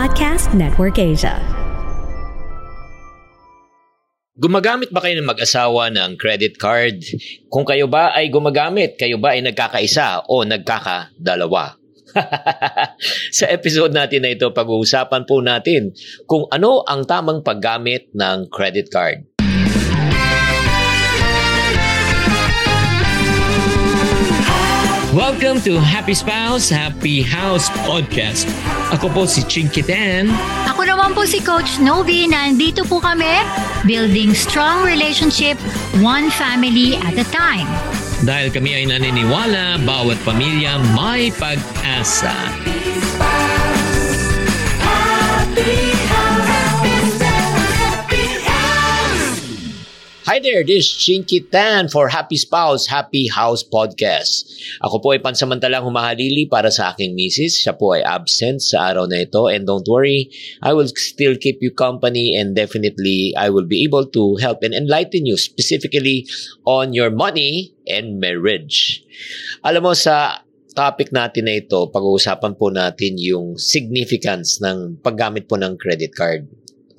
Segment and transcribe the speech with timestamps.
[0.00, 1.36] Podcast Network Asia.
[4.32, 7.04] Gumagamit ba kayo ng mag-asawa ng credit card?
[7.52, 11.76] Kung kayo ba ay gumagamit, kayo ba ay nagkakaisa o nagkakadalawa?
[13.36, 15.92] Sa episode natin na ito, pag-uusapan po natin
[16.24, 19.28] kung ano ang tamang paggamit ng credit card.
[25.10, 28.46] Welcome to Happy Spouse, Happy House Podcast.
[28.94, 30.30] Ako po si Chinky Tan.
[30.70, 32.30] Ako naman po si Coach Novi.
[32.30, 33.42] Nandito po kami,
[33.90, 35.58] building strong relationship,
[35.98, 37.66] one family at a time.
[38.22, 42.30] Dahil kami ay naniniwala, bawat pamilya may pag-asa.
[50.30, 54.46] Hi there, this is Chinky Tan for Happy Spouse, Happy House Podcast.
[54.78, 57.58] Ako po ay pansamantalang humahalili para sa aking misis.
[57.58, 60.30] Siya po ay absent sa araw na ito and don't worry,
[60.62, 64.70] I will still keep you company and definitely I will be able to help and
[64.70, 66.30] enlighten you specifically
[66.62, 69.02] on your money and marriage.
[69.66, 70.46] Alam mo sa
[70.78, 76.46] topic natin na ito, pag-uusapan po natin yung significance ng paggamit po ng credit card.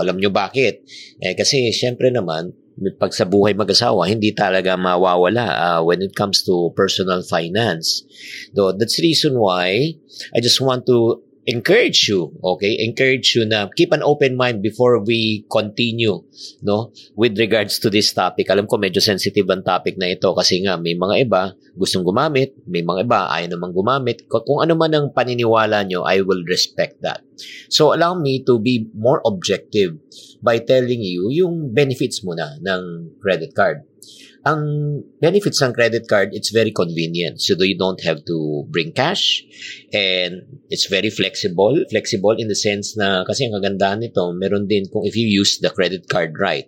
[0.00, 0.80] Alam nyo bakit?
[1.20, 2.56] Eh, kasi syempre naman,
[2.98, 8.06] pag sa buhay mag-asawa, hindi talaga mawawala uh, when it comes to personal finance.
[8.54, 9.98] So that's the reason why
[10.34, 12.76] I just want to encourage you, okay?
[12.84, 16.20] Encourage you na keep an open mind before we continue,
[16.60, 16.92] no?
[17.16, 18.52] With regards to this topic.
[18.52, 22.52] Alam ko medyo sensitive ang topic na ito kasi nga may mga iba gustong gumamit,
[22.68, 24.28] may mga iba ayaw namang gumamit.
[24.28, 27.24] Kung ano man ang paniniwala nyo, I will respect that.
[27.68, 29.98] So allow me to be more objective
[30.42, 33.88] by telling you yung benefits muna ng credit card
[34.48, 34.60] ang
[35.20, 37.40] benefits ng credit card, it's very convenient.
[37.42, 39.44] So you don't have to bring cash
[39.92, 41.76] and it's very flexible.
[41.92, 45.60] Flexible in the sense na kasi ang kagandahan nito, meron din kung if you use
[45.60, 46.64] the credit card right,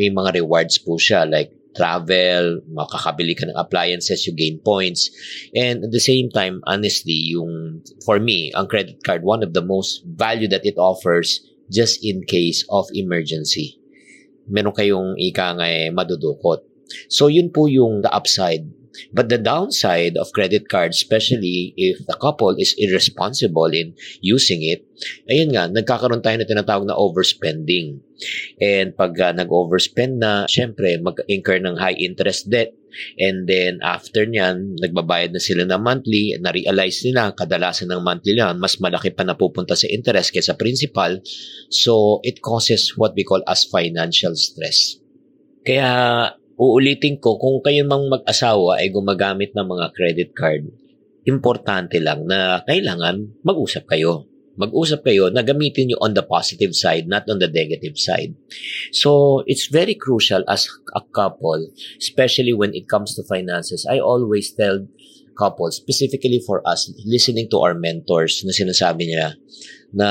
[0.00, 5.10] may mga rewards po siya like travel, makakabili ka ng appliances, you gain points.
[5.54, 9.62] And at the same time, honestly, yung for me, ang credit card, one of the
[9.62, 13.78] most value that it offers just in case of emergency.
[14.50, 16.66] Meron kayong ika nga eh, madudukot.
[17.06, 18.66] So yun po yung the upside.
[19.14, 24.82] But the downside of credit cards, especially if the couple is irresponsible in using it,
[25.30, 28.02] ayun nga, nagkakaroon tayo na tinatawag na overspending.
[28.60, 32.76] And pag uh, nag-overspend na, syempre, mag-incur ng high interest debt.
[33.16, 38.58] And then after nyan, nagbabayad na sila ng monthly, na-realize nila, kadalasan ng monthly lang,
[38.58, 41.22] mas malaki pa napupunta sa interest kaysa principal.
[41.70, 44.98] So, it causes what we call as financial stress.
[45.62, 50.68] Kaya uulitin ko, kung kayo mang mag-asawa ay gumagamit ng mga credit card,
[51.24, 54.28] importante lang na kailangan mag-usap kayo.
[54.60, 58.36] Mag-usap kayo na gamitin nyo on the positive side, not on the negative side.
[58.92, 61.64] So, it's very crucial as a couple,
[61.96, 63.88] especially when it comes to finances.
[63.88, 64.84] I always tell
[65.32, 69.40] couples, specifically for us, listening to our mentors na sinasabi nila
[69.96, 70.10] na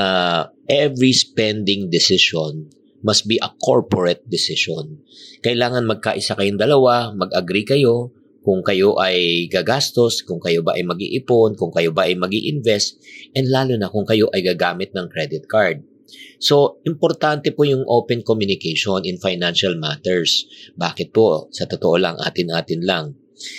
[0.66, 5.00] every spending decision must be a corporate decision.
[5.40, 11.60] Kailangan magkaisa kayong dalawa, mag-agree kayo kung kayo ay gagastos, kung kayo ba ay mag-iipon,
[11.60, 12.96] kung kayo ba ay mag invest
[13.36, 15.84] and lalo na kung kayo ay gagamit ng credit card.
[16.40, 20.48] So, importante po yung open communication in financial matters.
[20.74, 21.52] Bakit po?
[21.52, 23.14] Sa totoo lang, atin-atin lang.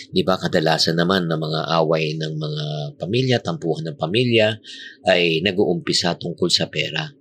[0.09, 2.65] Di ba kadalasan naman ng mga away ng mga
[3.01, 4.57] pamilya, tampuhan ng pamilya
[5.09, 7.20] ay nag-uumpisa tungkol sa pera.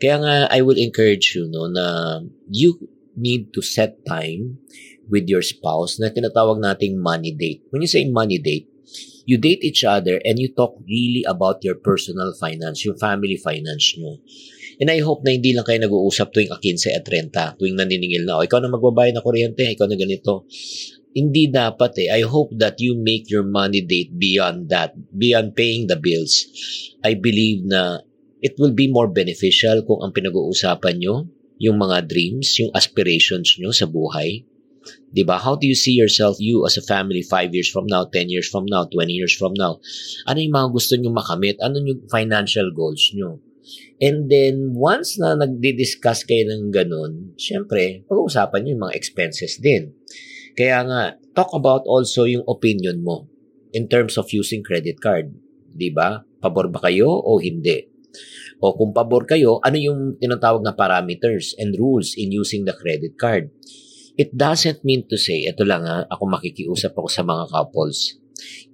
[0.00, 2.20] Kaya nga, I will encourage you no, na
[2.50, 2.78] you
[3.14, 4.58] need to set time
[5.08, 7.62] with your spouse na tinatawag nating money date.
[7.70, 8.68] When you say money date,
[9.24, 13.96] you date each other and you talk really about your personal finance, yung family finance
[13.96, 14.20] nyo.
[14.80, 18.42] And I hope na hindi lang kayo nag-uusap tuwing 15 at 30, tuwing naniningil na,
[18.42, 20.44] o ikaw na magbabayad na kuryente, ikaw na ganito.
[21.14, 22.08] Hindi dapat eh.
[22.10, 26.42] I hope that you make your money date beyond that, beyond paying the bills.
[27.06, 28.02] I believe na
[28.44, 31.24] it will be more beneficial kung ang pinag-uusapan nyo,
[31.56, 34.44] yung mga dreams, yung aspirations nyo sa buhay.
[34.84, 35.40] 'Di ba?
[35.40, 38.44] How do you see yourself, you as a family, 5 years from now, 10 years
[38.52, 39.80] from now, 20 years from now?
[40.28, 41.56] Ano yung mga gusto nyo makamit?
[41.64, 43.40] Ano yung financial goals nyo?
[43.96, 49.96] And then, once na nagdi-discuss kayo ng ganun, syempre, pag-uusapan nyo yung mga expenses din.
[50.52, 53.24] Kaya nga, talk about also yung opinion mo
[53.72, 55.32] in terms of using credit card.
[55.72, 56.20] 'Di ba?
[56.44, 57.93] Pabor ba kayo o hindi?
[58.62, 63.18] O kung pabor kayo, ano yung tinatawag na parameters and rules in using the credit
[63.18, 63.50] card?
[64.14, 68.14] It doesn't mean to say, ito lang ha, ako makikiusap ako sa mga couples.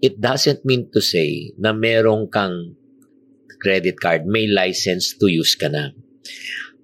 [0.05, 2.77] It doesn't mean to say na merong kang
[3.61, 5.93] credit card, may license to use ka na.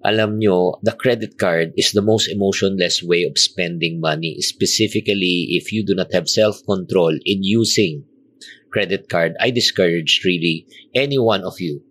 [0.05, 5.73] Alam nyo, the credit card is the most emotionless way of spending money, specifically if
[5.73, 8.05] you do not have self-control in using
[8.69, 9.33] credit card.
[9.41, 11.81] I discourage really any one of you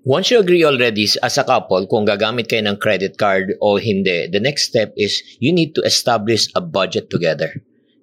[0.00, 4.32] Once you agree already as a couple kung gagamit kayo ng credit card o hindi,
[4.32, 7.52] the next step is you need to establish a budget together.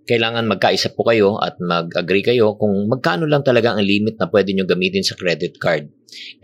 [0.05, 4.53] Kailangan magkaisa po kayo at mag-agree kayo kung magkano lang talaga ang limit na pwede
[4.53, 5.89] nyo gamitin sa credit card.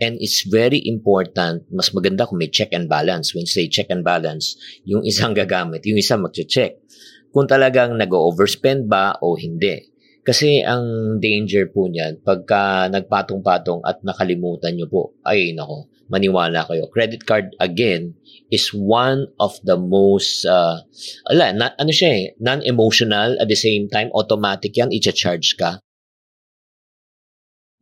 [0.02, 3.30] And it's very important, mas maganda kung may check and balance.
[3.30, 6.82] When you say check and balance, yung isang gagamit, yung isang mag-check.
[7.30, 9.93] Kung talagang nag-overspend ba o hindi.
[10.24, 16.88] Kasi ang danger po niyan, pagka nagpatong-patong at nakalimutan nyo po, ay nako, maniwala kayo.
[16.88, 18.16] Credit card, again,
[18.48, 20.80] is one of the most, uh,
[21.28, 25.84] ala, na, ano siya eh, non-emotional, at the same time, automatic yan, i-charge ka.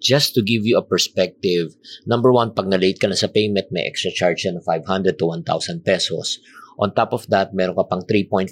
[0.02, 1.78] Just to give you a perspective,
[2.10, 5.30] number one, pag na-late ka na sa payment, may extra charge yan ng 500 to
[5.30, 5.46] 1,000
[5.86, 6.42] pesos.
[6.82, 8.50] On top of that, meron ka pang 3.5%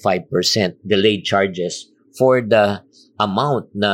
[0.87, 2.87] delayed charges for the
[3.20, 3.93] amount na,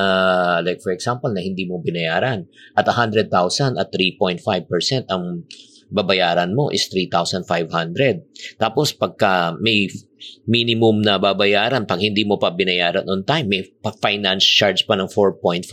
[0.63, 2.47] like for example, na hindi mo binayaran.
[2.79, 3.27] At 100,000
[3.75, 4.39] at 3.5%
[5.11, 5.43] ang
[5.91, 7.47] babayaran mo is 3,500.
[8.59, 9.91] Tapos pagka may
[10.47, 13.67] minimum na babayaran, pag hindi mo pa binayaran on time, may
[13.99, 15.67] finance charge pa ng 4.5%.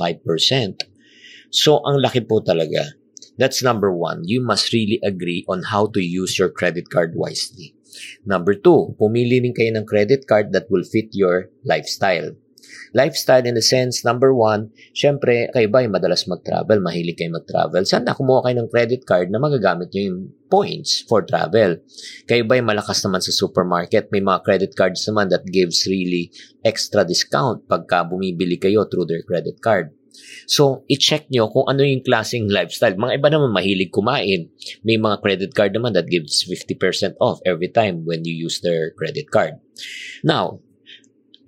[1.53, 2.97] So, ang laki po talaga.
[3.37, 4.25] That's number one.
[4.29, 7.73] You must really agree on how to use your credit card wisely.
[8.25, 12.33] Number two, pumili rin kayo ng credit card that will fit your lifestyle
[12.95, 18.13] lifestyle in the sense, number one, syempre, kayo ba madalas mag-travel, mahilig kayo mag-travel, sana
[18.15, 21.81] kumuha kayo ng credit card na magagamit nyo yung points for travel.
[22.29, 26.29] Kayo ba malakas naman sa supermarket, may mga credit cards naman that gives really
[26.61, 29.89] extra discount pagka bumibili kayo through their credit card.
[30.45, 32.93] So, i-check nyo kung ano yung klaseng lifestyle.
[32.93, 34.49] Mga iba naman mahilig kumain.
[34.85, 38.93] May mga credit card naman that gives 50% off every time when you use their
[38.93, 39.57] credit card.
[40.21, 40.61] Now,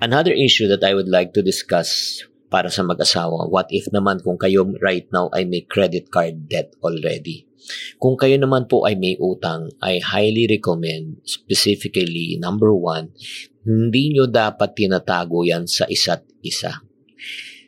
[0.02, 2.20] Another issue that I would like to discuss
[2.52, 6.76] para sa mag-asawa, what if naman kung kayo right now ay may credit card debt
[6.84, 7.48] already?
[7.98, 13.16] Kung kayo naman po ay may utang, I highly recommend, specifically, number one,
[13.66, 16.86] hindi nyo dapat tinatago yan sa isa't isa.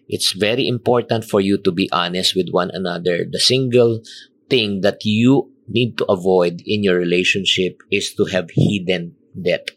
[0.07, 3.27] It's very important for you to be honest with one another.
[3.27, 4.03] The single
[4.47, 9.76] thing that you need to avoid in your relationship is to have hidden debt.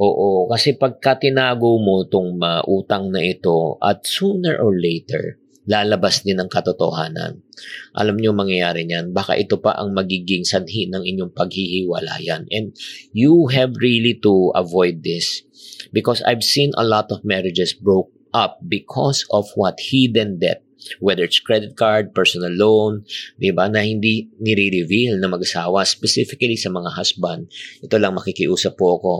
[0.00, 5.36] Oo, kasi pagka tinago mo itong uh, utang na ito at sooner or later,
[5.68, 7.44] lalabas din ang katotohanan.
[7.92, 12.48] Alam niyo mangyayari niyan, baka ito pa ang magiging sanhi ng inyong paghihiwalayan.
[12.48, 12.72] And
[13.12, 15.44] you have really to avoid this
[15.92, 20.64] because I've seen a lot of marriages broke up because of what hidden debt
[20.98, 23.04] whether it's credit card, personal loan,
[23.36, 27.48] di ba, na hindi nire-reveal na mag-asawa, specifically sa mga husband.
[27.84, 29.14] Ito lang makikiusap po ako,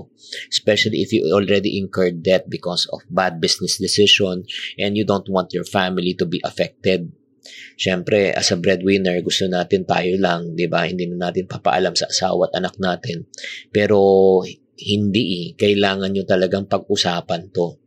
[0.48, 4.44] especially if you already incurred debt because of bad business decision
[4.80, 7.12] and you don't want your family to be affected.
[7.80, 10.84] Siyempre, as a breadwinner, gusto natin tayo lang, di ba?
[10.84, 13.24] Hindi na natin papaalam sa asawa at anak natin.
[13.72, 13.98] Pero
[14.84, 15.46] hindi eh.
[15.54, 17.80] Kailangan nyo talagang pag-usapan to.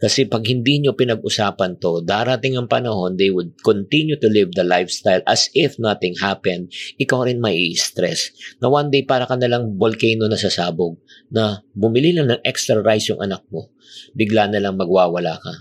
[0.00, 4.64] Kasi pag hindi nyo pinag-usapan to, darating ang panahon, they would continue to live the
[4.64, 6.72] lifestyle as if nothing happened.
[6.96, 10.96] Ikaw rin may stress Na one day para ka nalang volcano na sasabog,
[11.28, 13.70] na bumili lang ng extra rice yung anak mo,
[14.16, 15.54] bigla na lang magwawala ka.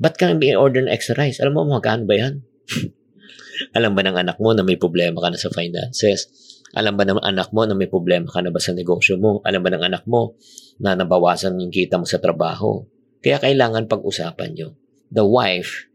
[0.00, 1.42] Ba't ka nang order ng extra rice?
[1.42, 2.40] Alam mo, magkano ba yan?
[3.76, 6.30] Alam ba ng anak mo na may problema ka na sa finances?
[6.78, 9.42] Alam ba ng anak mo na may problema ka na ba sa negosyo mo?
[9.42, 10.38] Alam ba ng anak mo
[10.78, 12.86] na nabawasan yung kita mo sa trabaho?
[13.18, 14.68] Kaya kailangan pag-usapan nyo.
[15.10, 15.90] The wife,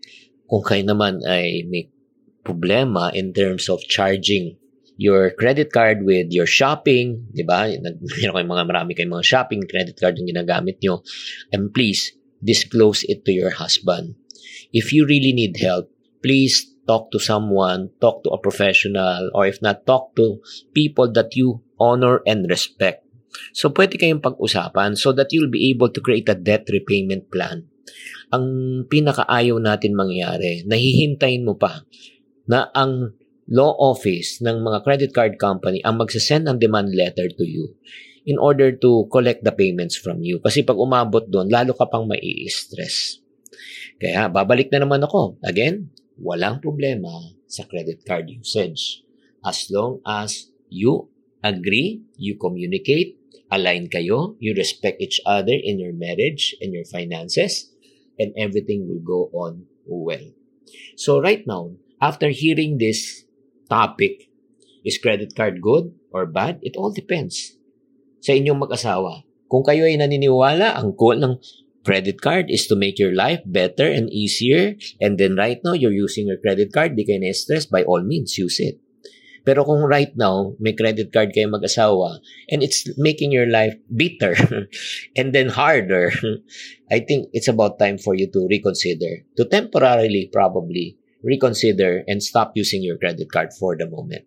[0.52, 1.88] kung kayo naman ay may
[2.44, 4.60] problema in terms of charging
[5.00, 7.72] your credit card with your shopping, di ba?
[7.72, 11.04] Meron kayong mga marami kayong mga shopping credit card yung ginagamit nyo.
[11.56, 14.16] And please, disclose it to your husband.
[14.76, 15.88] If you really need help,
[16.20, 20.42] please talk to someone, talk to a professional, or if not, talk to
[20.74, 23.06] people that you honor and respect.
[23.52, 27.68] So, pwede kayong pag-usapan so that you'll be able to create a debt repayment plan.
[28.32, 28.46] Ang
[28.88, 31.84] pinakaayaw natin mangyari, nahihintayin mo pa
[32.48, 33.12] na ang
[33.46, 37.78] law office ng mga credit card company ang magsasend ng demand letter to you
[38.26, 40.42] in order to collect the payments from you.
[40.42, 43.22] Kasi pag umabot doon, lalo ka pang mai-stress.
[44.02, 45.38] Kaya babalik na naman ako.
[45.46, 49.04] Again, walang problema sa credit card usage.
[49.46, 51.12] As long as you
[51.46, 53.20] agree, you communicate,
[53.54, 57.70] align kayo, you respect each other in your marriage and your finances,
[58.18, 60.34] and everything will go on well.
[60.98, 63.26] So right now, after hearing this
[63.70, 64.30] topic.
[64.86, 66.62] Is credit card good or bad?
[66.62, 67.58] It all depends
[68.22, 69.26] sa inyong mag-asawa.
[69.50, 71.42] Kung kayo ay naniniwala, ang goal ng
[71.86, 74.76] credit card is to make your life better and easier.
[75.00, 78.36] And then right now, you're using your credit card, di kayo na-stress, by all means,
[78.36, 78.82] use it.
[79.46, 82.18] Pero kung right now, may credit card kayo mag-asawa,
[82.50, 84.34] and it's making your life bitter
[85.18, 86.10] and then harder,
[86.92, 92.58] I think it's about time for you to reconsider, to temporarily probably reconsider and stop
[92.58, 94.26] using your credit card for the moment.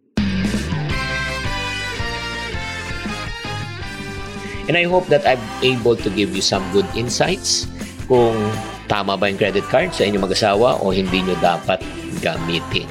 [4.68, 7.64] And I hope that I'm able to give you some good insights
[8.04, 8.36] kung
[8.88, 11.80] tama ba yung credit card sa inyong mag-asawa o hindi nyo dapat
[12.20, 12.88] gamitin.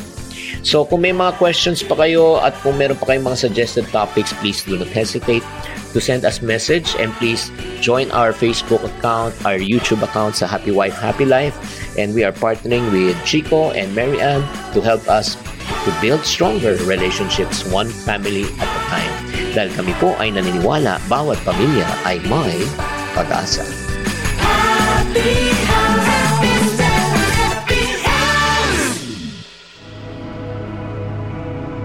[0.66, 4.34] So kung may mga questions pa kayo at kung meron pa kayong mga suggested topics,
[4.42, 5.46] please do not hesitate
[5.94, 10.74] to send us message and please join our Facebook account, our YouTube account sa Happy
[10.74, 11.56] Wife, Happy Life.
[11.98, 14.44] And we are partnering with Chico and Mary Ann
[14.74, 15.38] to help us
[15.88, 19.14] to build stronger relationships one family at a time.
[19.56, 22.60] Dahil kami po ay naniniwala bawat pamilya ay may
[23.16, 23.64] pag-asa.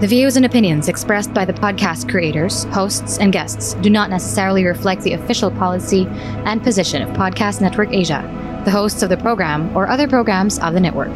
[0.03, 4.67] The views and opinions expressed by the podcast creators, hosts, and guests do not necessarily
[4.67, 6.11] reflect the official policy
[6.43, 8.19] and position of Podcast Network Asia,
[8.67, 11.15] the hosts of the program, or other programs of the network.